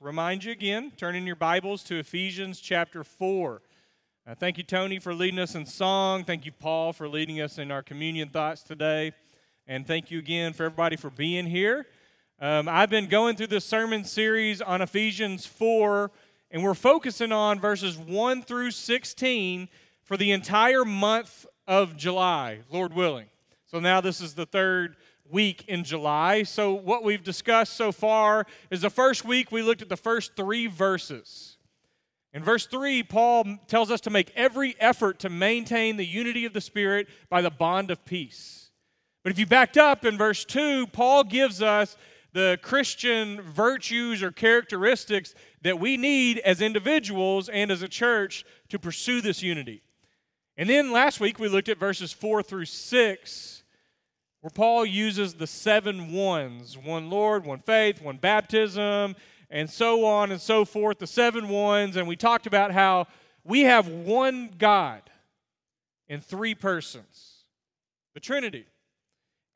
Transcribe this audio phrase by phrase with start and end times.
[0.00, 3.62] remind you again, turn in your Bibles to Ephesians chapter 4.
[4.26, 6.24] Uh, thank you, Tony, for leading us in song.
[6.24, 9.12] Thank you, Paul, for leading us in our communion thoughts today.
[9.66, 11.86] And thank you again for everybody for being here.
[12.40, 16.10] Um, I've been going through this sermon series on Ephesians 4,
[16.50, 19.68] and we're focusing on verses 1 through 16
[20.02, 23.26] for the entire month of July, Lord willing.
[23.66, 24.96] So now this is the third
[25.32, 26.42] week in July.
[26.42, 30.36] So, what we've discussed so far is the first week we looked at the first
[30.36, 31.56] three verses.
[32.34, 36.54] In verse 3, Paul tells us to make every effort to maintain the unity of
[36.54, 38.70] the Spirit by the bond of peace.
[39.22, 41.96] But if you backed up in verse 2, Paul gives us
[42.32, 48.78] the Christian virtues or characteristics that we need as individuals and as a church to
[48.78, 49.82] pursue this unity.
[50.56, 53.61] And then last week we looked at verses 4 through 6
[54.42, 59.14] where Paul uses the seven ones one Lord, one faith, one baptism,
[59.48, 61.96] and so on and so forth, the seven ones.
[61.96, 63.06] And we talked about how
[63.44, 65.02] we have one God
[66.08, 67.44] in three persons,
[68.14, 68.66] the Trinity.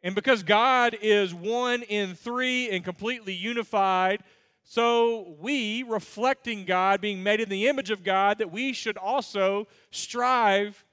[0.04, 4.22] And because God is one in three and completely unified,
[4.62, 9.66] so we, reflecting God, being made in the image of God, that we should also
[9.90, 10.84] strive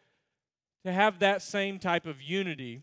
[0.84, 2.82] to have that same type of unity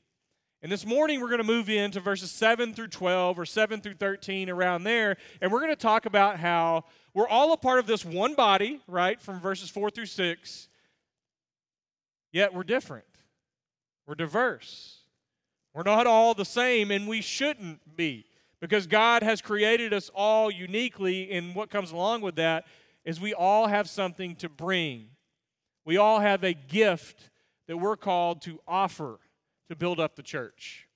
[0.62, 3.94] and this morning, we're going to move into verses 7 through 12 or 7 through
[3.94, 5.16] 13, around there.
[5.40, 8.82] And we're going to talk about how we're all a part of this one body,
[8.86, 10.68] right, from verses 4 through 6,
[12.30, 13.06] yet we're different.
[14.06, 14.98] We're diverse.
[15.72, 18.26] We're not all the same, and we shouldn't be
[18.60, 21.30] because God has created us all uniquely.
[21.30, 22.66] And what comes along with that
[23.02, 25.06] is we all have something to bring,
[25.86, 27.30] we all have a gift
[27.66, 29.20] that we're called to offer
[29.70, 30.88] to build up the church.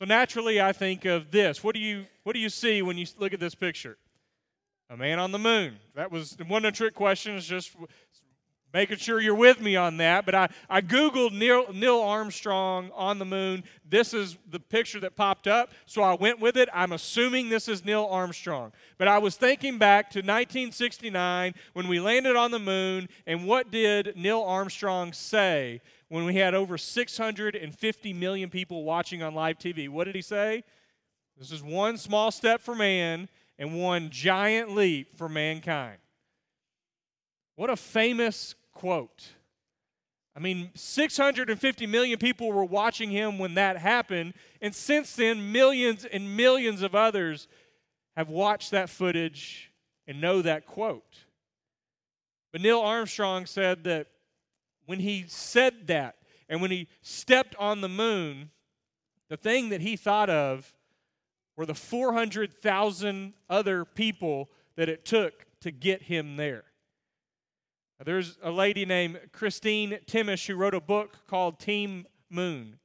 [0.00, 1.62] So naturally, I think of this.
[1.62, 3.96] What do you what do you see when you look at this picture?
[4.90, 5.76] A man on the moon.
[5.94, 7.46] That was one of the trick questions.
[7.46, 7.70] Just
[8.72, 10.24] making sure you're with me on that.
[10.24, 13.64] But I, I Googled Neil, Neil Armstrong on the moon.
[13.88, 16.68] This is the picture that popped up, so I went with it.
[16.72, 18.72] I'm assuming this is Neil Armstrong.
[18.98, 23.70] But I was thinking back to 1969 when we landed on the moon, and what
[23.70, 29.88] did Neil Armstrong say when we had over 650 million people watching on live TV?
[29.88, 30.64] What did he say?
[31.38, 33.28] This is one small step for man
[33.58, 35.98] and one giant leap for mankind.
[37.56, 39.32] What a famous quote.
[40.34, 46.04] I mean, 650 million people were watching him when that happened, and since then, millions
[46.04, 47.48] and millions of others
[48.16, 49.70] have watched that footage
[50.06, 51.24] and know that quote.
[52.50, 54.08] But Neil Armstrong said that
[54.86, 56.16] when he said that
[56.48, 58.50] and when he stepped on the moon,
[59.28, 60.74] the thing that he thought of
[61.56, 66.64] were the 400,000 other people that it took to get him there.
[68.04, 72.78] There's a lady named Christine Thimmesh who wrote a book called Team Moon.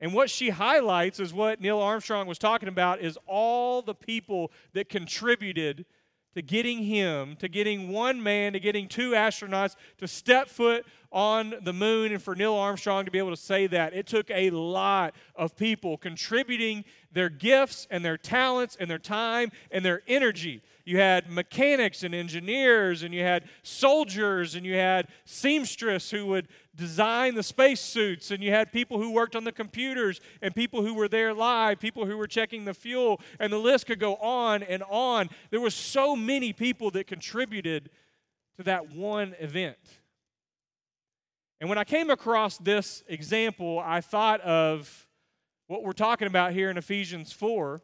[0.00, 4.50] And what she highlights is what Neil Armstrong was talking about is all the people
[4.72, 5.86] that contributed
[6.34, 11.54] to getting him, to getting one man, to getting two astronauts to step foot on
[11.62, 13.92] the moon, and for Neil Armstrong to be able to say that.
[13.92, 19.52] It took a lot of people contributing their gifts and their talents and their time
[19.70, 20.62] and their energy.
[20.84, 26.48] You had mechanics and engineers, and you had soldiers, and you had seamstress who would
[26.74, 30.94] design the spacesuits, and you had people who worked on the computers, and people who
[30.94, 34.62] were there live, people who were checking the fuel, and the list could go on
[34.64, 35.28] and on.
[35.50, 37.90] There were so many people that contributed
[38.56, 39.76] to that one event.
[41.60, 45.06] And when I came across this example, I thought of
[45.68, 47.80] what we're talking about here in Ephesians 4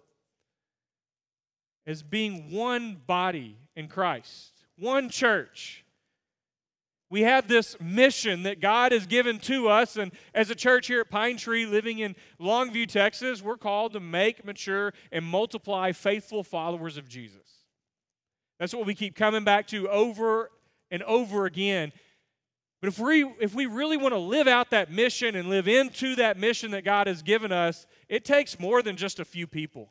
[1.88, 5.86] as being one body in Christ, one church.
[7.10, 11.00] We have this mission that God has given to us, and as a church here
[11.00, 16.44] at Pine Tree, living in Longview, Texas, we're called to make, mature, and multiply faithful
[16.44, 17.64] followers of Jesus.
[18.60, 20.50] That's what we keep coming back to over
[20.90, 21.92] and over again.
[22.82, 26.16] But if we, if we really want to live out that mission and live into
[26.16, 29.90] that mission that God has given us, it takes more than just a few people.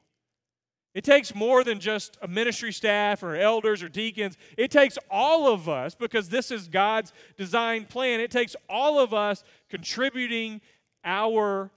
[0.94, 4.38] It takes more than just a ministry staff or elders or deacons.
[4.58, 8.20] It takes all of us because this is God's design plan.
[8.20, 10.62] It takes all of us contributing
[11.04, 11.72] our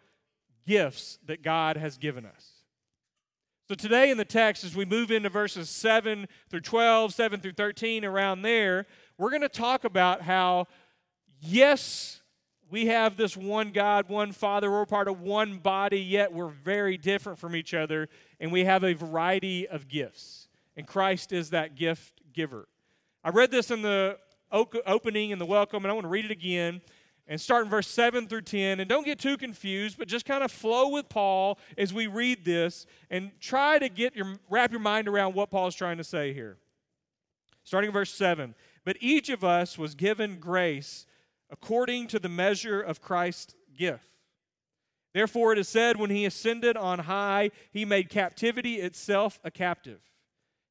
[0.66, 2.60] gifts that God has given us.
[3.68, 7.52] So today in the text, as we move into verses 7 through 12, 7 through
[7.52, 8.86] 13, around there,
[9.16, 10.66] we're going to talk about how,
[11.40, 12.20] yes,
[12.68, 16.96] we have this one God, one Father, we're part of one body, yet we're very
[16.96, 18.08] different from each other,
[18.40, 20.48] and we have a variety of gifts.
[20.76, 22.66] and Christ is that gift giver.
[23.22, 24.16] I read this in the
[24.50, 26.80] opening and the welcome, and I want to read it again
[27.26, 28.80] and start in verse 7 through 10.
[28.80, 32.44] And don't get too confused, but just kind of flow with Paul as we read
[32.44, 36.32] this and try to get your wrap your mind around what Paul's trying to say
[36.32, 36.56] here.
[37.62, 38.54] Starting in verse 7.
[38.84, 41.06] But each of us was given grace
[41.50, 44.04] according to the measure of Christ's gift.
[45.12, 50.00] Therefore, it is said, when he ascended on high, he made captivity itself a captive.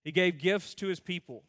[0.03, 1.44] He gave gifts to his people.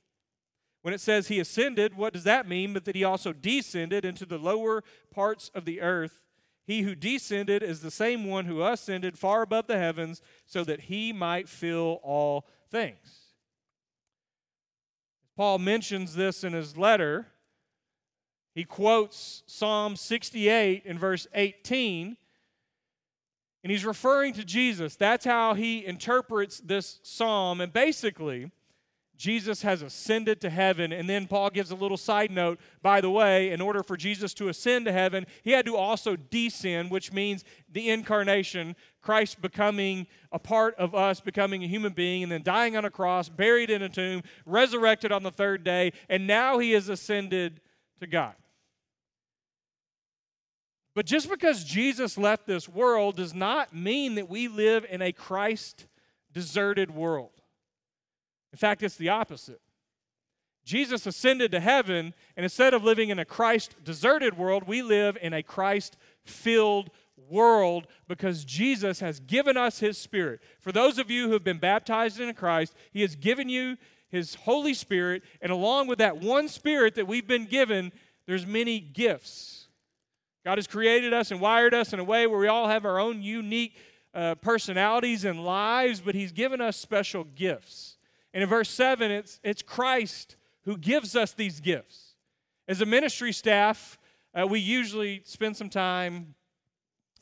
[0.83, 2.73] When it says he ascended, what does that mean?
[2.73, 6.21] But that he also descended into the lower parts of the earth.
[6.67, 10.83] He who descended is the same one who ascended far above the heavens so that
[10.83, 13.35] he might fill all things.
[15.37, 17.29] Paul mentions this in his letter.
[18.55, 22.17] He quotes Psalm 68 in verse 18
[23.63, 24.97] and he's referring to Jesus.
[24.97, 27.61] That's how he interprets this psalm.
[27.61, 28.51] And basically,
[29.21, 30.93] Jesus has ascended to heaven.
[30.95, 34.33] And then Paul gives a little side note by the way, in order for Jesus
[34.35, 40.07] to ascend to heaven, he had to also descend, which means the incarnation, Christ becoming
[40.33, 43.69] a part of us, becoming a human being, and then dying on a cross, buried
[43.69, 47.61] in a tomb, resurrected on the third day, and now he has ascended
[48.01, 48.35] to God.
[50.95, 55.13] But just because Jesus left this world does not mean that we live in a
[55.13, 55.87] Christ
[56.33, 57.31] deserted world.
[58.53, 59.61] In fact, it's the opposite.
[60.65, 65.17] Jesus ascended to heaven, and instead of living in a Christ deserted world, we live
[65.21, 66.91] in a Christ filled
[67.29, 70.41] world because Jesus has given us his Spirit.
[70.61, 73.77] For those of you who have been baptized in Christ, he has given you
[74.11, 77.93] his Holy Spirit, and along with that one Spirit that we've been given,
[78.27, 79.60] there's many gifts
[80.45, 82.99] God has created us and wired us in a way where we all have our
[82.99, 83.77] own unique
[84.15, 87.99] uh, personalities and lives, but He's given us special gifts.
[88.33, 92.15] And in verse 7, it's, it's Christ who gives us these gifts.
[92.69, 93.99] As a ministry staff,
[94.35, 96.35] uh, we usually spend some time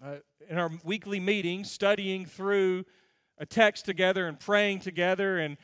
[0.05, 0.17] uh,
[0.49, 2.85] in our weekly meetings studying through
[3.39, 5.39] a text together and praying together.
[5.39, 5.57] And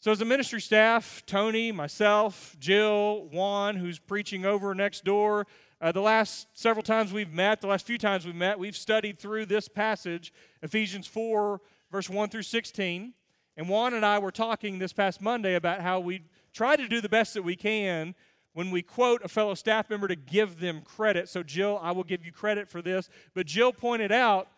[0.00, 5.46] so, as a ministry staff, Tony, myself, Jill, Juan, who's preaching over next door,
[5.80, 9.18] uh, the last several times we've met, the last few times we've met, we've studied
[9.18, 10.32] through this passage,
[10.62, 11.60] Ephesians 4,
[11.92, 13.14] verse 1 through 16.
[13.56, 16.22] And Juan and I were talking this past Monday about how we
[16.52, 18.14] try to do the best that we can
[18.54, 21.28] when we quote a fellow staff member to give them credit.
[21.28, 23.08] So, Jill, I will give you credit for this.
[23.34, 24.48] But Jill pointed out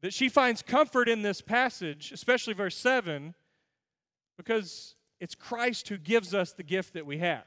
[0.00, 3.34] that she finds comfort in this passage, especially verse 7,
[4.36, 7.44] because it's Christ who gives us the gift that we have.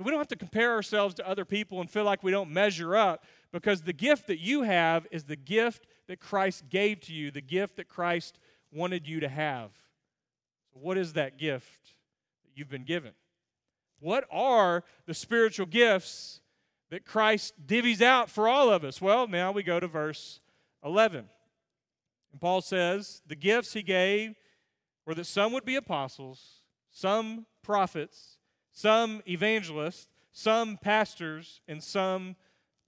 [0.00, 2.96] We don't have to compare ourselves to other people and feel like we don't measure
[2.96, 7.30] up because the gift that you have is the gift that Christ gave to you,
[7.30, 8.38] the gift that Christ
[8.72, 9.70] wanted you to have.
[10.72, 11.94] What is that gift
[12.44, 13.12] that you've been given?
[13.98, 16.40] What are the spiritual gifts
[16.88, 19.02] that Christ divvies out for all of us?
[19.02, 20.40] Well, now we go to verse
[20.82, 21.28] 11.
[22.32, 24.36] And Paul says, The gifts he gave
[25.04, 28.38] were that some would be apostles, some prophets
[28.80, 32.34] some evangelists, some pastors, and some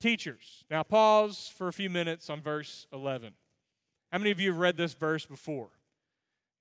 [0.00, 0.65] teachers.
[0.71, 3.35] Now, pause for a few minutes on verse 11.
[4.11, 5.69] How many of you have read this verse before?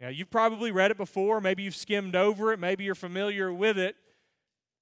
[0.01, 1.39] Now, you've probably read it before.
[1.39, 2.59] Maybe you've skimmed over it.
[2.59, 3.95] Maybe you're familiar with it.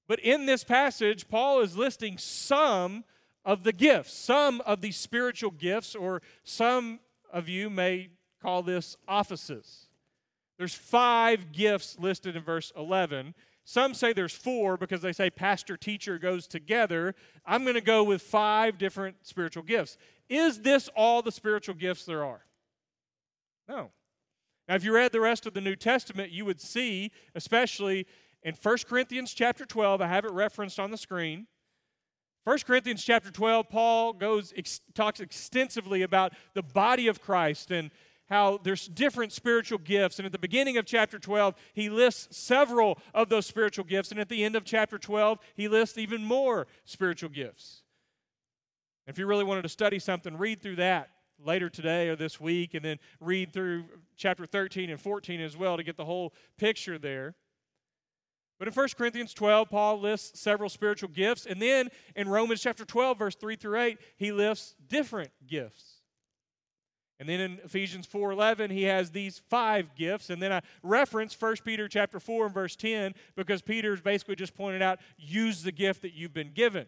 [0.08, 3.04] But in this passage, Paul is listing some
[3.46, 7.00] of the gifts, some of the spiritual gifts, or some
[7.32, 8.10] of you may
[8.42, 9.90] call this offices.
[10.58, 13.36] There's five gifts listed in verse 11,
[13.70, 17.14] some say there's four because they say pastor teacher goes together.
[17.46, 19.96] I'm going to go with five different spiritual gifts.
[20.28, 22.42] Is this all the spiritual gifts there are?
[23.68, 23.92] No.
[24.68, 28.08] Now, if you read the rest of the New Testament, you would see, especially
[28.42, 31.46] in 1 Corinthians chapter 12, I have it referenced on the screen.
[32.46, 34.52] 1 Corinthians chapter 12, Paul goes
[34.96, 37.92] talks extensively about the body of Christ and
[38.30, 40.20] how there's different spiritual gifts.
[40.20, 44.12] And at the beginning of chapter 12, he lists several of those spiritual gifts.
[44.12, 47.84] And at the end of chapter 12, he lists even more spiritual gifts.
[49.08, 51.10] If you really wanted to study something, read through that
[51.44, 55.78] later today or this week, and then read through chapter 13 and 14 as well
[55.78, 57.34] to get the whole picture there.
[58.60, 61.46] But in 1 Corinthians 12, Paul lists several spiritual gifts.
[61.46, 65.99] And then in Romans chapter 12, verse 3 through 8, he lists different gifts.
[67.20, 71.58] And then in Ephesians 4:11 he has these five gifts and then I reference 1
[71.66, 76.02] Peter chapter 4 and verse 10 because Peter's basically just pointed out use the gift
[76.04, 76.88] that you've been given.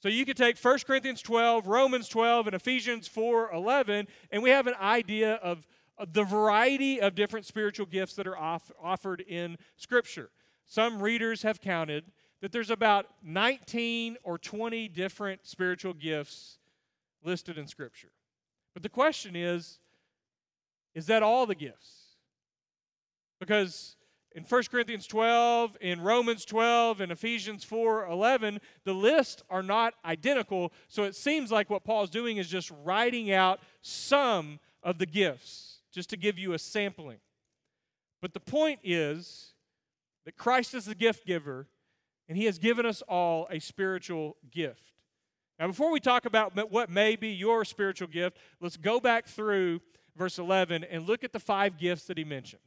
[0.00, 4.68] So you could take 1 Corinthians 12, Romans 12 and Ephesians 4:11 and we have
[4.68, 5.66] an idea of
[6.12, 10.30] the variety of different spiritual gifts that are off, offered in Scripture.
[10.66, 12.04] Some readers have counted
[12.40, 16.58] that there's about 19 or 20 different spiritual gifts
[17.22, 18.10] listed in Scripture.
[18.74, 19.78] But the question is
[20.94, 22.16] is that all the gifts?
[23.40, 23.96] Because
[24.34, 29.94] in 1 Corinthians 12, in Romans 12, in Ephesians 4 11, the lists are not
[30.04, 30.72] identical.
[30.88, 35.78] So it seems like what Paul's doing is just writing out some of the gifts,
[35.92, 37.18] just to give you a sampling.
[38.20, 39.52] But the point is
[40.24, 41.68] that Christ is the gift giver,
[42.28, 44.93] and he has given us all a spiritual gift.
[45.58, 49.80] Now, before we talk about what may be your spiritual gift, let's go back through
[50.16, 52.62] verse 11 and look at the five gifts that he mentions.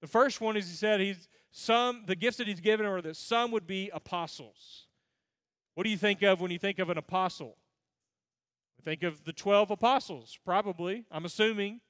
[0.00, 3.16] The first one is he said he's some the gifts that he's given are that
[3.16, 4.86] some would be apostles.
[5.74, 7.56] What do you think of when you think of an apostle?
[8.84, 11.04] Think of the 12 apostles, probably.
[11.10, 11.80] I'm assuming.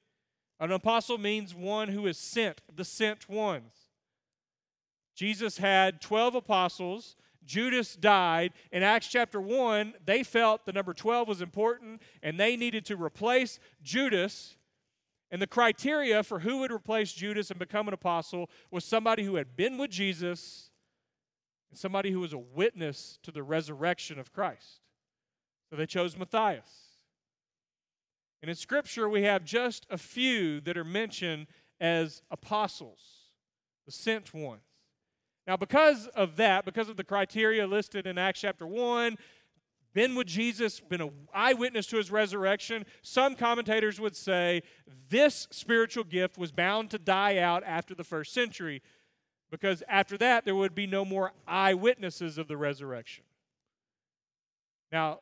[0.59, 3.73] An apostle means one who is sent, the sent ones.
[5.15, 7.15] Jesus had 12 apostles.
[7.45, 8.53] Judas died.
[8.71, 12.95] In Acts chapter 1, they felt the number 12 was important and they needed to
[12.95, 14.57] replace Judas
[15.33, 19.35] and the criteria for who would replace Judas and become an apostle was somebody who
[19.37, 20.69] had been with Jesus
[21.71, 24.81] and somebody who was a witness to the resurrection of Christ.
[25.71, 26.69] So they chose Matthias.
[28.43, 31.47] And in Scripture, we have just a few that are mentioned
[31.81, 32.99] as apostles,
[33.87, 34.61] the sent ones.
[35.45, 39.17] Now, because of that, because of the criteria listed in Acts chapter 1,
[39.93, 42.85] been with Jesus, been an eyewitness to his resurrection.
[43.03, 44.63] Some commentators would say
[45.09, 48.81] this spiritual gift was bound to die out after the first century
[49.51, 53.23] because after that there would be no more eyewitnesses of the resurrection.
[54.91, 55.19] Now,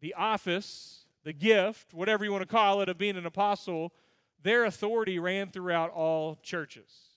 [0.00, 3.92] the office, the gift, whatever you want to call it, of being an apostle,
[4.42, 7.07] their authority ran throughout all churches.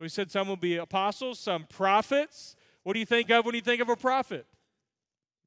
[0.00, 2.56] So he said some will be apostles, some prophets.
[2.84, 4.46] What do you think of when you think of a prophet?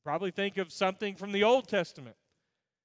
[0.03, 2.15] Probably think of something from the Old Testament.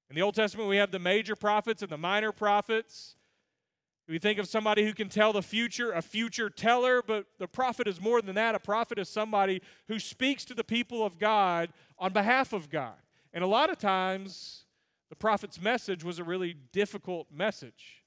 [0.08, 3.16] In the Old Testament, we have the major prophets and the minor prophets.
[4.08, 7.86] We think of somebody who can tell the future, a future teller, but the prophet
[7.86, 8.54] is more than that.
[8.54, 12.96] A prophet is somebody who speaks to the people of God on behalf of God.
[13.34, 14.64] And a lot of times,
[15.10, 17.97] the prophet's message was a really difficult message.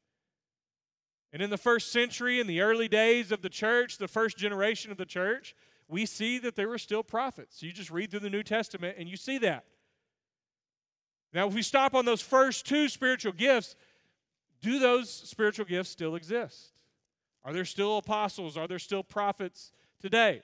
[1.34, 4.92] And in the first century, in the early days of the church, the first generation
[4.92, 5.56] of the church,
[5.88, 7.62] we see that there were still prophets.
[7.64, 9.66] You just read through the New Testament and you see that.
[11.34, 13.76] Now, if we stop on those first two spiritual gifts,
[14.62, 16.74] do those spiritual gifts still exist?
[17.44, 18.58] Are there still apostles?
[18.58, 19.72] Are there still prophets
[20.02, 20.44] today?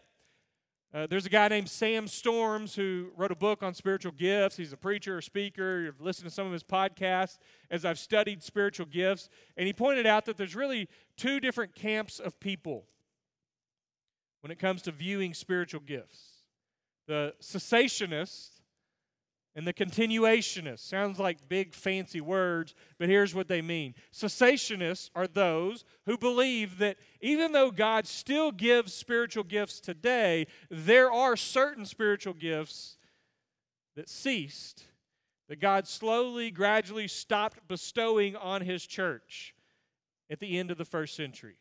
[0.94, 4.56] Uh, there's a guy named Sam Storms who wrote a book on spiritual gifts.
[4.56, 5.82] He's a preacher, a speaker.
[5.82, 7.38] You've listened to some of his podcasts
[7.70, 9.30] as I've studied spiritual gifts.
[9.58, 12.86] And he pointed out that there's really two different camps of people
[14.42, 16.38] when it comes to viewing spiritual gifts
[17.08, 18.57] the cessationist
[19.58, 20.88] and the continuationists.
[20.88, 23.96] Sounds like big fancy words, but here's what they mean.
[24.14, 31.12] Cessationists are those who believe that even though God still gives spiritual gifts today, there
[31.12, 32.98] are certain spiritual gifts
[33.96, 34.84] that ceased,
[35.50, 39.56] that God slowly, gradually stopped bestowing on His church
[40.30, 41.58] at the end of the first century.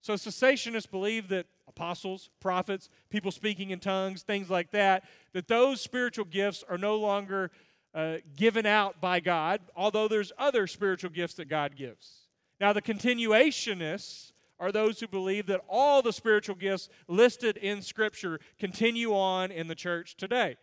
[0.00, 5.80] So cessationists believe that apostles, prophets, people speaking in tongues, things like that, that those
[5.80, 7.50] spiritual gifts are no longer
[7.94, 12.28] uh, given out by God, although there's other spiritual gifts that God gives.
[12.60, 18.38] Now, the continuationists are those who believe that all the spiritual gifts listed in Scripture
[18.58, 20.56] continue on in the church today.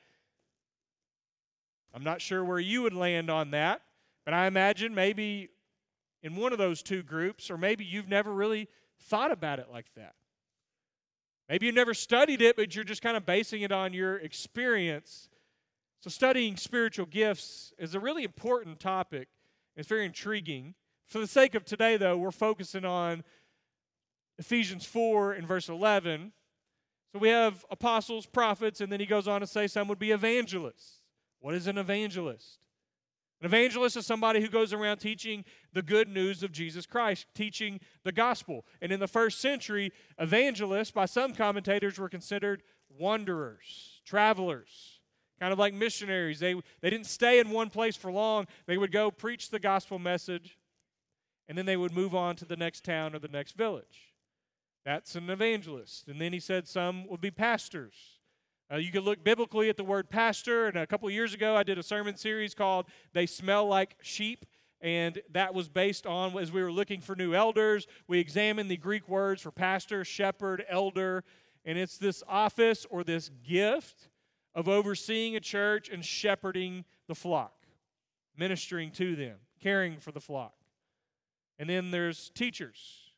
[1.93, 3.81] I'm not sure where you would land on that,
[4.23, 5.49] but I imagine maybe
[6.23, 9.87] in one of those two groups, or maybe you've never really thought about it like
[9.95, 10.15] that.
[11.51, 15.27] Maybe you never studied it, but you're just kind of basing it on your experience.
[15.99, 19.27] So, studying spiritual gifts is a really important topic.
[19.75, 20.75] It's very intriguing.
[21.07, 23.25] For the sake of today, though, we're focusing on
[24.39, 26.31] Ephesians 4 and verse 11.
[27.11, 30.11] So, we have apostles, prophets, and then he goes on to say some would be
[30.11, 31.01] evangelists.
[31.41, 32.59] What is an evangelist?
[33.41, 35.43] An evangelist is somebody who goes around teaching
[35.73, 38.65] the good news of Jesus Christ, teaching the gospel.
[38.81, 42.61] And in the first century, evangelists, by some commentators, were considered
[42.99, 44.99] wanderers, travelers,
[45.39, 46.39] kind of like missionaries.
[46.39, 48.45] They, they didn't stay in one place for long.
[48.67, 50.59] They would go preach the gospel message,
[51.49, 54.13] and then they would move on to the next town or the next village.
[54.85, 56.07] That's an evangelist.
[56.07, 58.20] And then he said some would be pastors.
[58.71, 61.63] Uh, you can look biblically at the word pastor, and a couple years ago I
[61.63, 64.45] did a sermon series called They Smell Like Sheep.
[64.79, 68.77] and that was based on as we were looking for new elders, we examined the
[68.77, 71.25] Greek words for pastor, shepherd, elder,
[71.65, 74.07] and it's this office or this gift
[74.55, 77.53] of overseeing a church and shepherding the flock,
[78.37, 80.55] ministering to them, caring for the flock.
[81.59, 83.11] And then there's teachers.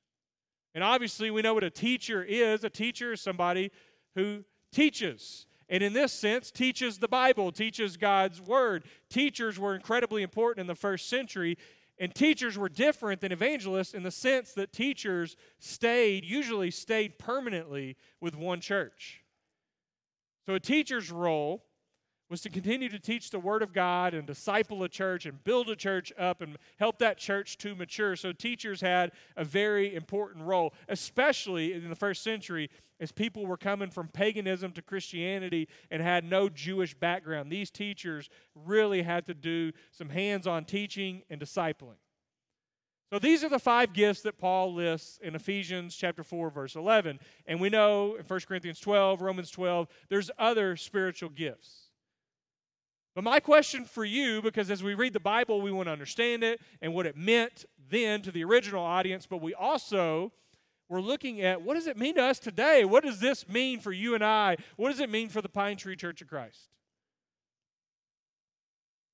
[0.74, 2.64] And obviously, we know what a teacher is.
[2.64, 3.72] A teacher is somebody
[4.16, 5.46] who teaches.
[5.70, 8.84] And in this sense, teaches the Bible, teaches God's Word.
[9.10, 11.58] Teachers were incredibly important in the first century,
[11.98, 17.96] and teachers were different than evangelists in the sense that teachers stayed, usually stayed permanently
[18.20, 19.22] with one church.
[20.46, 21.64] So a teacher's role
[22.34, 25.70] was to continue to teach the Word of God and disciple a church and build
[25.70, 28.16] a church up and help that church to mature.
[28.16, 33.56] So, teachers had a very important role, especially in the first century as people were
[33.56, 37.52] coming from paganism to Christianity and had no Jewish background.
[37.52, 41.98] These teachers really had to do some hands on teaching and discipling.
[43.12, 47.20] So these are the five gifts that Paul lists in Ephesians chapter 4 verse 11.
[47.46, 51.92] And we know in 1 Corinthians 12, Romans 12, there's other spiritual gifts.
[53.16, 56.44] But my question for you, because as we read the Bible, we want to understand
[56.44, 60.32] it and what it meant then to the original audience, but we also
[60.90, 62.86] we're looking at what does it mean to us today?
[62.86, 64.58] What does this mean for you and I?
[64.76, 66.70] What does it mean for the Pine Tree Church of Christ?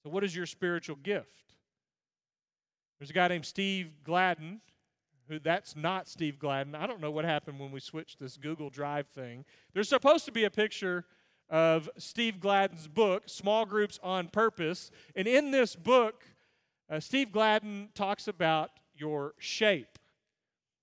[0.04, 1.56] So, what is your spiritual gift?
[3.00, 4.62] There's a guy named Steve Gladen,
[5.30, 6.76] who that's not Steve Gladen.
[6.76, 9.46] I don't know what happened when we switched this Google Drive thing.
[9.74, 11.06] There's supposed to be a picture
[11.50, 14.92] of Steve Gladen's book, Small Groups on Purpose.
[15.16, 16.26] And in this book,
[16.90, 19.98] uh, Steve Gladen talks about your shape.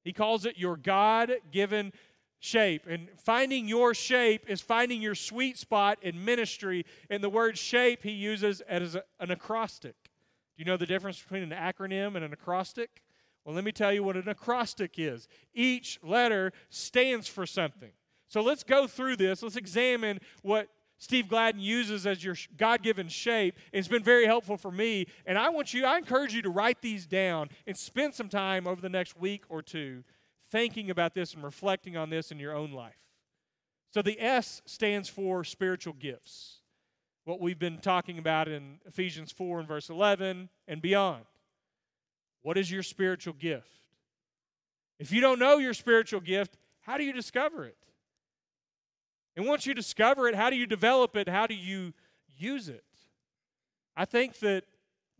[0.04, 1.92] He calls it your God given
[2.38, 2.82] shape.
[2.88, 6.84] And finding your shape is finding your sweet spot in ministry.
[7.10, 9.96] And the word shape he uses as an acrostic.
[10.04, 13.02] Do you know the difference between an acronym and an acrostic?
[13.44, 15.28] Well, let me tell you what an acrostic is.
[15.54, 17.92] Each letter stands for something.
[18.28, 19.42] So let's go through this.
[19.42, 23.58] Let's examine what Steve Gladen uses as your God given shape.
[23.72, 25.06] It's been very helpful for me.
[25.26, 28.66] And I want you, I encourage you to write these down and spend some time
[28.66, 30.04] over the next week or two
[30.50, 32.96] thinking about this and reflecting on this in your own life.
[33.92, 36.60] So the S stands for spiritual gifts.
[37.24, 41.24] What we've been talking about in Ephesians 4 and verse 11 and beyond.
[42.42, 43.68] What is your spiritual gift?
[44.98, 47.76] If you don't know your spiritual gift, how do you discover it?
[49.36, 51.28] And once you discover it, how do you develop it?
[51.28, 51.92] How do you
[52.36, 52.84] use it?
[53.96, 54.64] I think that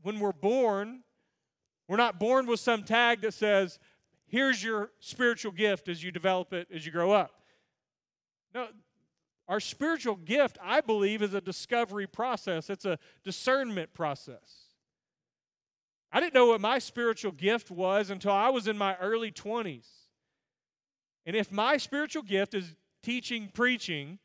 [0.03, 1.03] when we're born,
[1.89, 3.79] we're not born with some tag that says,
[4.27, 7.33] here's your spiritual gift as you develop it as you grow up.
[8.55, 8.69] No,
[9.49, 14.65] our spiritual gift, I believe, is a discovery process, it's a discernment process.
[16.11, 19.87] I didn't know what my spiritual gift was until I was in my early 20s.
[21.27, 22.75] And if my spiritual gift is
[23.07, 24.19] teaching, preaching,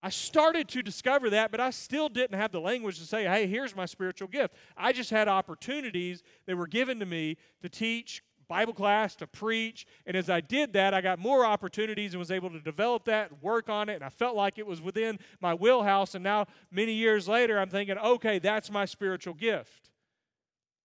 [0.00, 3.48] I started to discover that, but I still didn't have the language to say, hey,
[3.48, 4.54] here's my spiritual gift.
[4.76, 9.86] I just had opportunities that were given to me to teach Bible class, to preach.
[10.06, 13.42] And as I did that, I got more opportunities and was able to develop that,
[13.42, 16.14] work on it, and I felt like it was within my wheelhouse.
[16.14, 19.90] And now, many years later, I'm thinking, okay, that's my spiritual gift.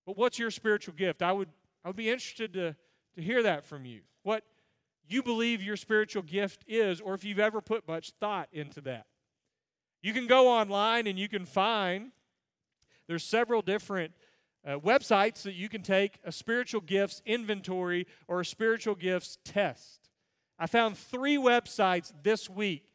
[0.08, 1.22] But what's your spiritual gift?
[1.22, 1.50] I would,
[1.84, 2.76] I would be interested to,
[3.16, 4.02] to hear that from you.
[4.24, 4.44] What
[5.08, 9.06] you believe your spiritual gift is, or if you've ever put much thought into that.
[10.02, 12.12] You can go online and you can find
[13.08, 14.14] there's several different
[14.66, 20.10] uh, websites that you can take a spiritual gifts inventory or a spiritual gifts test.
[20.58, 22.86] I found three websites this week,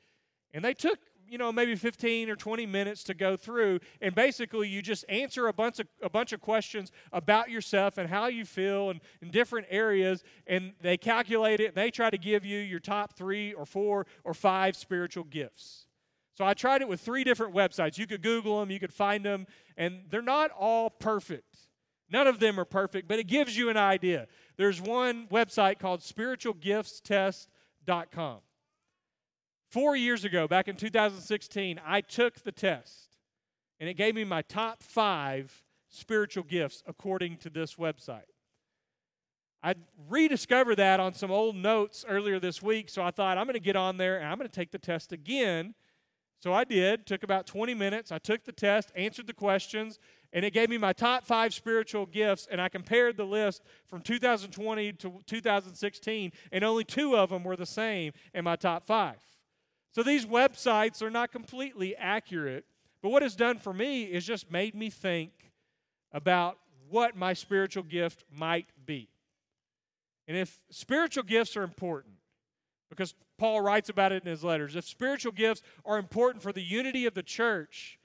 [0.52, 0.98] and they took
[1.30, 5.46] you know maybe 15 or 20 minutes to go through and basically you just answer
[5.46, 9.30] a bunch of a bunch of questions about yourself and how you feel and in
[9.30, 13.52] different areas and they calculate it and they try to give you your top 3
[13.54, 15.86] or 4 or 5 spiritual gifts.
[16.34, 17.98] So I tried it with three different websites.
[17.98, 21.68] You could Google them, you could find them, and they're not all perfect.
[22.10, 24.26] None of them are perfect, but it gives you an idea.
[24.56, 28.40] There's one website called spiritualgiftstest.com.
[29.70, 33.16] Four years ago, back in 2016, I took the test,
[33.78, 38.22] and it gave me my top five spiritual gifts according to this website.
[39.62, 39.74] I
[40.08, 43.60] rediscovered that on some old notes earlier this week, so I thought I'm going to
[43.60, 45.74] get on there and I'm going to take the test again.
[46.40, 48.10] So I did, took about 20 minutes.
[48.10, 49.98] I took the test, answered the questions,
[50.32, 52.48] and it gave me my top five spiritual gifts.
[52.50, 57.56] And I compared the list from 2020 to 2016, and only two of them were
[57.56, 59.18] the same in my top five.
[59.92, 62.64] So these websites are not completely accurate,
[63.02, 65.32] but what it's done for me is just made me think
[66.12, 69.08] about what my spiritual gift might be.
[70.28, 72.14] And if spiritual gifts are important,
[72.88, 76.62] because Paul writes about it in his letters, if spiritual gifts are important for the
[76.62, 77.98] unity of the church,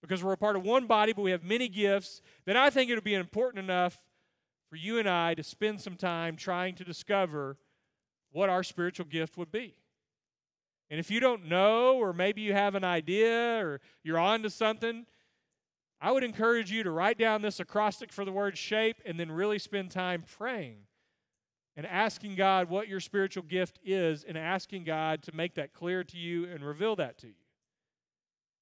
[0.00, 2.90] because we're a part of one body, but we have many gifts, then I think
[2.90, 3.98] it would be important enough
[4.70, 7.56] for you and I to spend some time trying to discover
[8.30, 9.74] what our spiritual gift would be.
[10.90, 14.50] And if you don't know, or maybe you have an idea, or you're on to
[14.50, 15.04] something,
[16.00, 19.30] I would encourage you to write down this acrostic for the word shape and then
[19.30, 20.78] really spend time praying
[21.76, 26.04] and asking God what your spiritual gift is and asking God to make that clear
[26.04, 27.34] to you and reveal that to you.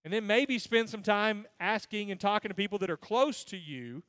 [0.05, 3.57] And then maybe spend some time asking and talking to people that are close to
[3.57, 4.03] you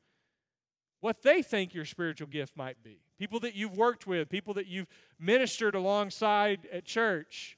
[1.00, 3.00] what they think your spiritual gift might be.
[3.18, 7.57] People that you've worked with, people that you've ministered alongside at church.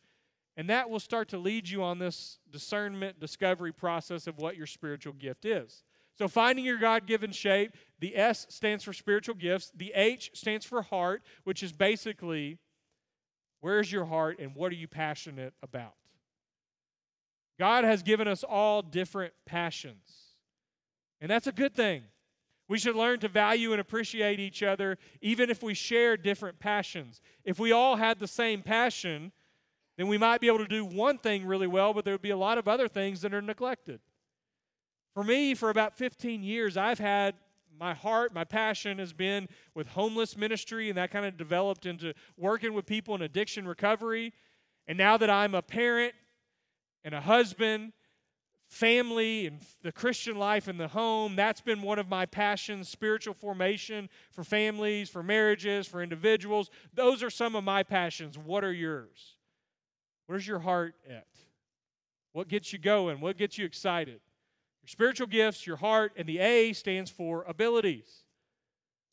[0.61, 4.67] And that will start to lead you on this discernment, discovery process of what your
[4.67, 5.85] spiritual gift is.
[6.19, 10.67] So, finding your God given shape, the S stands for spiritual gifts, the H stands
[10.67, 12.59] for heart, which is basically
[13.63, 15.95] where's your heart and what are you passionate about?
[17.59, 20.35] God has given us all different passions,
[21.23, 22.03] and that's a good thing.
[22.69, 27.23] We should learn to value and appreciate each other, even if we share different passions.
[27.47, 29.33] If we all had the same passion,
[30.01, 32.31] then we might be able to do one thing really well, but there would be
[32.31, 34.01] a lot of other things that are neglected.
[35.13, 37.35] For me, for about 15 years, I've had
[37.79, 42.15] my heart, my passion has been with homeless ministry, and that kind of developed into
[42.39, 44.33] working with people in addiction recovery.
[44.89, 46.15] And now that I'm a parent
[47.05, 47.93] and a husband
[48.69, 51.37] family and the Christian life in the home.
[51.37, 56.71] That's been one of my passions, spiritual formation for families, for marriages, for individuals.
[56.95, 58.39] Those are some of my passions.
[58.39, 59.37] What are yours?
[60.31, 61.27] Where's your heart at?
[62.35, 63.21] What gets you going?
[63.21, 64.21] What gets you excited?
[64.81, 68.23] Your spiritual gifts, your heart, and the A stands for abilities.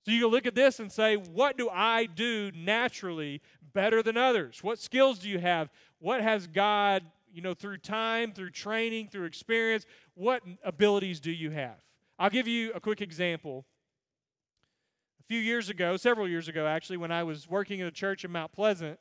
[0.06, 3.42] So you can look at this and say, what do I do naturally
[3.74, 4.60] better than others?
[4.64, 5.72] What skills do you have?
[5.98, 7.02] What has God
[7.34, 11.84] you know, through time, through training, through experience, what abilities do you have?
[12.20, 13.66] I'll give you a quick example.
[15.20, 18.24] A few years ago, several years ago actually, when I was working at a church
[18.24, 19.00] in Mount Pleasant,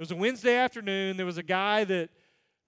[0.00, 1.18] it was a Wednesday afternoon.
[1.18, 2.08] There was a guy that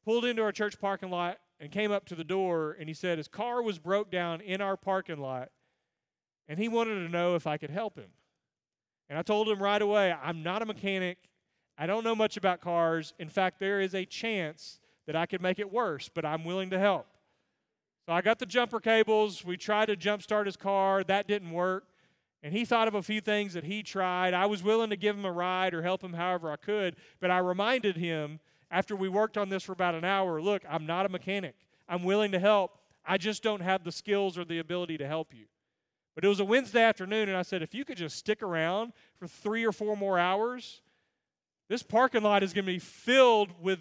[0.05, 3.17] pulled into our church parking lot and came up to the door and he said
[3.17, 5.49] his car was broke down in our parking lot
[6.47, 8.11] and he wanted to know if I could help him.
[9.09, 11.17] And I told him right away, I'm not a mechanic.
[11.79, 13.15] I don't know much about cars.
[13.19, 16.69] In fact, there is a chance that I could make it worse, but I'm willing
[16.69, 17.07] to help.
[18.05, 19.43] So I got the jumper cables.
[19.43, 21.03] We tried to jumpstart his car.
[21.03, 21.85] That didn't work.
[22.43, 24.35] And he thought of a few things that he tried.
[24.35, 27.31] I was willing to give him a ride or help him however I could, but
[27.31, 31.07] I reminded him after we worked on this for about an hour look, I'm not
[31.07, 31.55] a mechanic.
[31.89, 32.79] I'm willing to help.
[33.05, 35.45] I just don't have the skills or the ability to help you.
[36.15, 38.93] But it was a Wednesday afternoon, and I said, if you could just stick around
[39.19, 40.83] for three or four more hours,
[41.69, 43.79] this parking lot is going to be filled with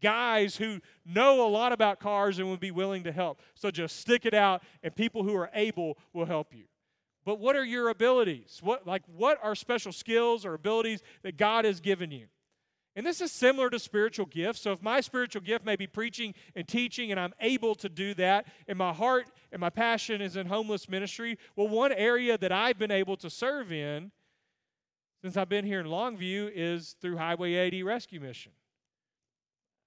[0.00, 3.40] guys who know a lot about cars and would be willing to help.
[3.54, 6.64] So just stick it out, and people who are able will help you.
[7.24, 8.60] But what are your abilities?
[8.62, 12.26] What like what are special skills or abilities that God has given you?
[12.96, 14.62] And this is similar to spiritual gifts.
[14.62, 18.14] So if my spiritual gift may be preaching and teaching, and I'm able to do
[18.14, 22.50] that, and my heart and my passion is in homeless ministry, well, one area that
[22.50, 24.10] I've been able to serve in
[25.22, 28.52] since I've been here in Longview is through Highway 80 Rescue Mission.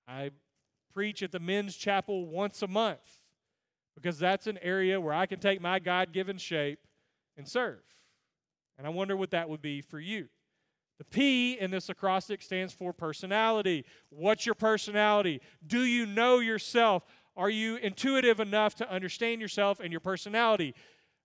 [0.07, 0.31] I
[0.93, 3.19] preach at the men's chapel once a month
[3.95, 6.79] because that's an area where I can take my God given shape
[7.37, 7.81] and serve.
[8.77, 10.27] And I wonder what that would be for you.
[10.97, 13.85] The P in this acrostic stands for personality.
[14.09, 15.41] What's your personality?
[15.65, 17.03] Do you know yourself?
[17.35, 20.75] Are you intuitive enough to understand yourself and your personality?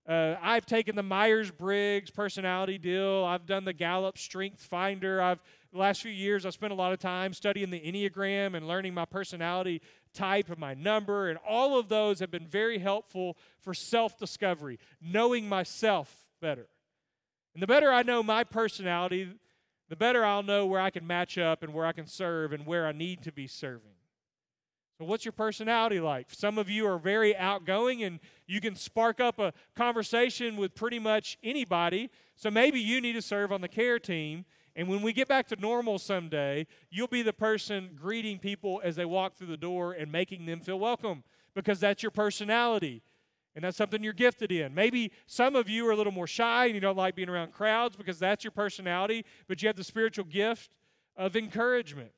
[0.07, 3.23] Uh, I've taken the Myers Briggs personality deal.
[3.25, 5.21] I've done the Gallup Strength Finder.
[5.21, 5.39] I've
[5.71, 8.95] the last few years I've spent a lot of time studying the Enneagram and learning
[8.95, 9.83] my personality
[10.19, 15.47] type and my number, and all of those have been very helpful for self-discovery, knowing
[15.47, 16.67] myself better.
[17.53, 19.29] And the better I know my personality,
[19.87, 22.65] the better I'll know where I can match up and where I can serve and
[22.65, 23.93] where I need to be serving.
[24.99, 26.27] So, what's your personality like?
[26.29, 30.99] Some of you are very outgoing and you can spark up a conversation with pretty
[30.99, 32.09] much anybody.
[32.35, 34.43] So, maybe you need to serve on the care team.
[34.79, 38.95] And when we get back to normal someday, you'll be the person greeting people as
[38.95, 43.03] they walk through the door and making them feel welcome because that's your personality.
[43.55, 44.73] And that's something you're gifted in.
[44.73, 47.51] Maybe some of you are a little more shy and you don't like being around
[47.51, 50.77] crowds because that's your personality, but you have the spiritual gift
[51.17, 52.13] of encouragement.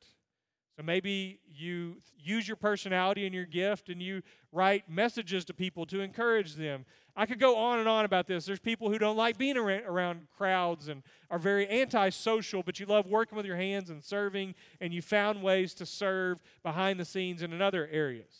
[0.81, 6.01] Maybe you use your personality and your gift and you write messages to people to
[6.01, 6.85] encourage them.
[7.15, 8.45] I could go on and on about this.
[8.45, 13.05] There's people who don't like being around crowds and are very antisocial, but you love
[13.05, 17.41] working with your hands and serving, and you found ways to serve behind the scenes
[17.41, 18.33] and in other areas.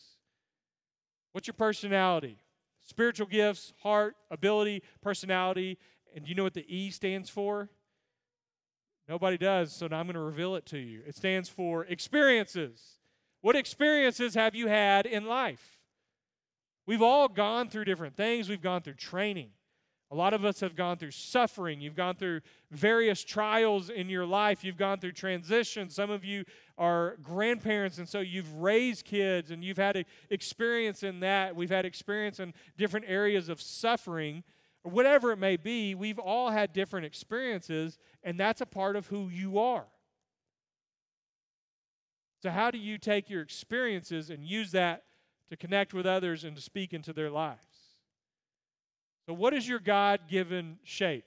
[1.34, 2.38] What's your personality?
[2.84, 5.78] Spiritual gifts, heart, ability, personality.
[6.16, 7.70] And do you know what the E stands for?
[9.12, 11.02] Nobody does, so now I'm going to reveal it to you.
[11.06, 12.80] It stands for experiences.
[13.42, 15.82] What experiences have you had in life?
[16.86, 19.50] We've all gone through different things, we've gone through training.
[20.12, 21.82] A lot of us have gone through suffering.
[21.82, 22.40] You've gone through
[22.72, 24.64] various trials in your life.
[24.64, 25.90] You've gone through transition.
[25.90, 26.46] Some of you
[26.78, 31.54] are grandparents, and so you've raised kids and you've had experience in that.
[31.54, 34.44] We've had experience in different areas of suffering,
[34.84, 35.96] or whatever it may be.
[35.96, 39.86] We've all had different experiences, and that's a part of who you are.
[42.42, 45.04] So, how do you take your experiences and use that
[45.50, 47.66] to connect with others and to speak into their lives?
[49.28, 51.26] So, what is your God given shape?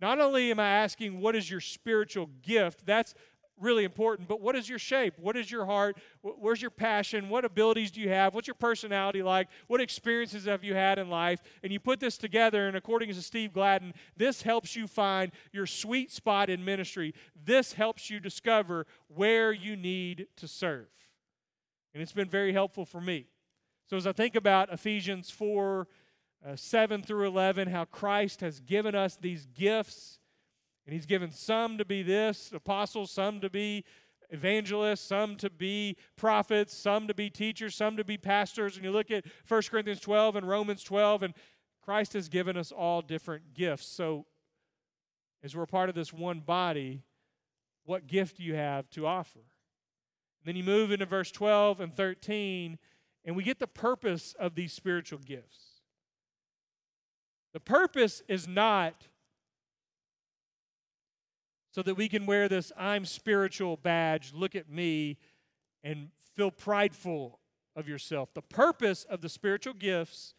[0.00, 2.84] Not only am I asking, what is your spiritual gift?
[2.86, 3.14] That's
[3.60, 5.14] really important, but what is your shape?
[5.18, 5.96] What is your heart?
[6.22, 7.28] Where's your passion?
[7.28, 8.34] What abilities do you have?
[8.34, 9.48] What's your personality like?
[9.66, 11.42] What experiences have you had in life?
[11.62, 15.66] And you put this together, and according to Steve Gladen, this helps you find your
[15.66, 17.14] sweet spot in ministry.
[17.44, 20.88] This helps you discover where you need to serve.
[21.92, 23.26] And it's been very helpful for me.
[23.86, 25.86] So, as I think about Ephesians 4
[26.46, 30.18] uh, 7 through 11, how Christ has given us these gifts,
[30.86, 33.84] and He's given some to be this, apostles, some to be
[34.30, 38.76] evangelists, some to be prophets, some to be teachers, some to be pastors.
[38.76, 41.34] And you look at 1 Corinthians 12 and Romans 12, and
[41.82, 43.86] Christ has given us all different gifts.
[43.86, 44.26] So,
[45.42, 47.02] as we're part of this one body,
[47.84, 49.40] what gift do you have to offer?
[49.40, 52.78] And then you move into verse 12 and 13,
[53.24, 55.82] and we get the purpose of these spiritual gifts.
[57.52, 59.06] The purpose is not
[61.74, 65.18] so that we can wear this I'm spiritual badge, look at me,
[65.82, 67.40] and feel prideful
[67.74, 68.32] of yourself.
[68.32, 70.34] The purpose of the spiritual gifts,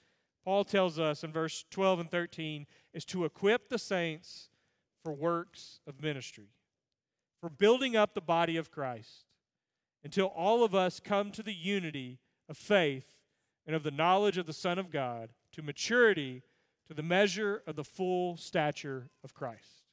[0.45, 4.47] Paul tells us in verse 12 and 13, is to equip the saints
[5.03, 6.47] for works of ministry,
[7.41, 9.25] for building up the body of Christ
[10.05, 13.17] until all of us come to the unity of faith
[13.67, 16.43] and of the knowledge of the Son of God, to maturity,
[16.87, 19.84] to the measure of the full stature of Christ.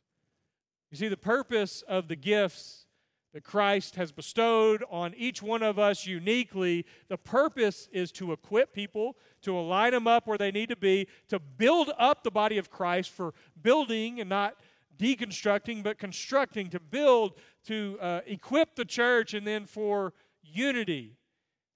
[0.93, 2.85] You see, the purpose of the gifts
[3.33, 8.75] that Christ has bestowed on each one of us uniquely, the purpose is to equip
[8.75, 12.59] people, to align them up where they need to be, to build up the body
[12.59, 14.57] of Christ for building and not
[14.99, 21.17] deconstructing, but constructing, to build, to uh, equip the church, and then for unity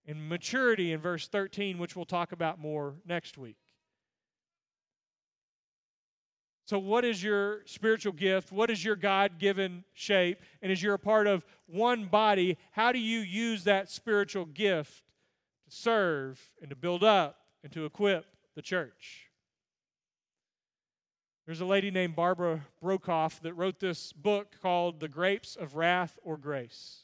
[0.04, 3.56] and maturity in verse 13, which we'll talk about more next week.
[6.66, 8.50] So, what is your spiritual gift?
[8.50, 10.40] What is your God given shape?
[10.60, 15.04] And as you're a part of one body, how do you use that spiritual gift
[15.64, 18.26] to serve and to build up and to equip
[18.56, 19.28] the church?
[21.46, 26.18] There's a lady named Barbara Brokhoff that wrote this book called The Grapes of Wrath
[26.24, 27.02] or Grace.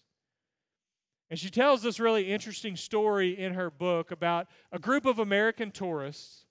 [1.30, 5.70] And she tells this really interesting story in her book about a group of American
[5.70, 6.41] tourists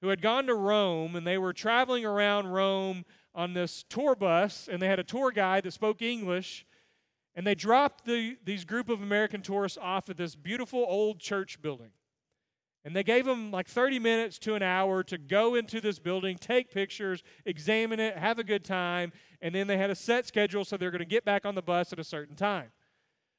[0.00, 3.04] who had gone to Rome and they were traveling around Rome
[3.34, 6.66] on this tour bus and they had a tour guide that spoke English
[7.34, 11.60] and they dropped the, these group of American tourists off at this beautiful old church
[11.60, 11.90] building.
[12.82, 16.38] And they gave them like 30 minutes to an hour to go into this building,
[16.38, 20.64] take pictures, examine it, have a good time, and then they had a set schedule
[20.64, 22.68] so they're going to get back on the bus at a certain time.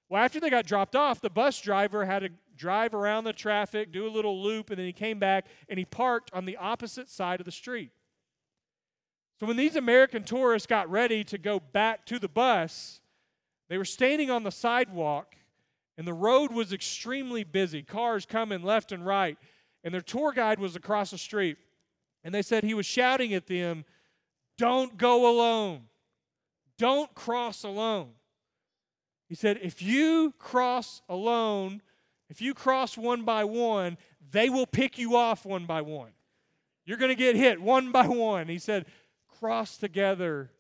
[0.09, 3.91] Well, after they got dropped off, the bus driver had to drive around the traffic,
[3.91, 7.09] do a little loop, and then he came back and he parked on the opposite
[7.09, 7.91] side of the street.
[9.39, 13.01] So when these American tourists got ready to go back to the bus,
[13.69, 15.35] they were standing on the sidewalk
[15.97, 19.37] and the road was extremely busy, cars coming left and right,
[19.83, 21.57] and their tour guide was across the street.
[22.23, 23.85] And they said he was shouting at them,
[24.57, 25.83] Don't go alone.
[26.77, 28.11] Don't cross alone.
[29.27, 31.81] He said, if you cross alone,
[32.29, 33.97] if you cross one by one,
[34.31, 36.11] they will pick you off one by one.
[36.85, 38.47] You're going to get hit one by one.
[38.47, 38.85] He said,
[39.39, 40.51] cross together,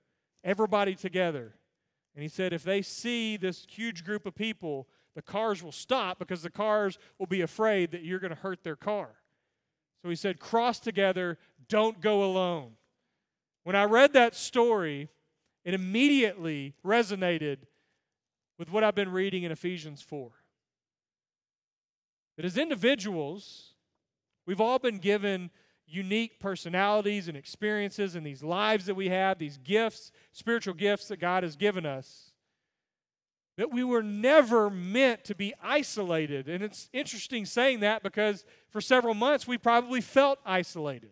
[0.43, 1.55] everybody together.
[2.13, 6.19] And he said, if they see this huge group of people, the cars will stop
[6.19, 9.09] because the cars will be afraid that you're going to hurt their car.
[10.01, 11.37] So he said, cross together,
[11.69, 12.71] don't go alone.
[13.63, 15.09] When I read that story,
[15.63, 17.57] it immediately resonated
[18.57, 20.31] with what I've been reading in Ephesians 4.
[22.37, 23.73] That as individuals,
[24.45, 25.49] we've all been given
[25.87, 31.17] unique personalities and experiences and these lives that we have, these gifts, spiritual gifts that
[31.17, 32.31] God has given us.
[33.57, 36.47] That we were never meant to be isolated.
[36.47, 41.11] And it's interesting saying that because for several months we probably felt isolated.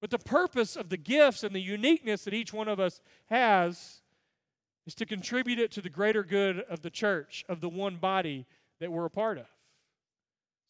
[0.00, 4.02] But the purpose of the gifts and the uniqueness that each one of us has
[4.86, 8.46] is to contribute it to the greater good of the church, of the one body
[8.80, 9.46] that we're a part of.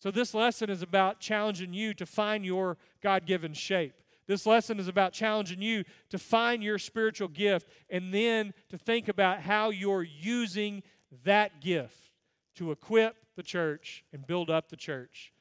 [0.00, 3.94] So, this lesson is about challenging you to find your God given shape.
[4.26, 9.08] This lesson is about challenging you to find your spiritual gift and then to think
[9.08, 10.82] about how you're using
[11.24, 12.10] that gift
[12.56, 15.32] to equip the church and build up the church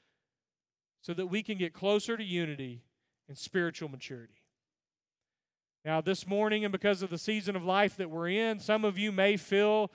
[1.01, 2.83] so that we can get closer to unity
[3.27, 4.44] and spiritual maturity.
[5.85, 8.97] Now, this morning, and because of the season of life that we're in, some of
[8.97, 9.91] you may feel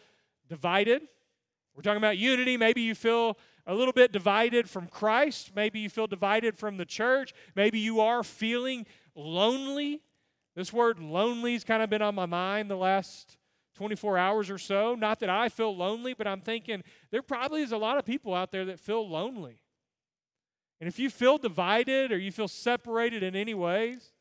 [0.48, 1.02] divided.
[1.74, 2.56] We're talking about unity.
[2.56, 5.50] Maybe you feel a little bit divided from Christ.
[5.56, 7.32] Maybe you feel divided from the church.
[7.56, 10.00] Maybe you are feeling lonely.
[10.54, 13.36] This word lonely has kind of been on my mind the last
[13.74, 14.94] 24 hours or so.
[14.94, 18.32] Not that I feel lonely, but I'm thinking there probably is a lot of people
[18.32, 19.58] out there that feel lonely.
[20.80, 24.12] And if you feel divided or you feel separated in any ways,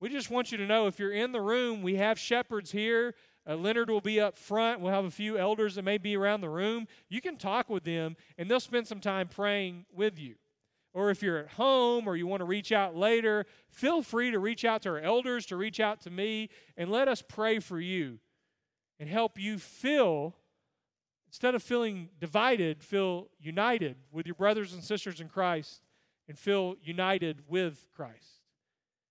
[0.00, 3.14] we just want you to know if you're in the room, we have shepherds here
[3.48, 4.80] uh, Leonard will be up front.
[4.80, 6.86] We'll have a few elders that may be around the room.
[7.08, 10.34] You can talk with them, and they'll spend some time praying with you.
[10.92, 14.38] Or if you're at home or you want to reach out later, feel free to
[14.38, 17.80] reach out to our elders, to reach out to me, and let us pray for
[17.80, 18.18] you
[18.98, 20.34] and help you feel,
[21.28, 25.80] instead of feeling divided, feel united with your brothers and sisters in Christ
[26.28, 28.39] and feel united with Christ.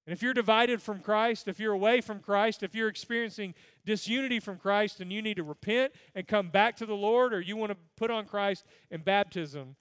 [0.10, 3.54] And if you're divided from Christ, if you're away from Christ, if you're experiencing
[3.86, 7.39] disunity from Christ and you need to repent and come back to the Lord, or
[7.39, 9.76] you want to put on Christ in baptism,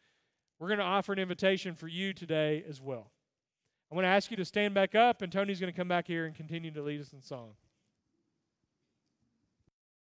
[0.61, 3.11] we're going to offer an invitation for you today as well.
[3.91, 6.07] I want to ask you to stand back up, and Tony's going to come back
[6.07, 7.53] here and continue to lead us in song.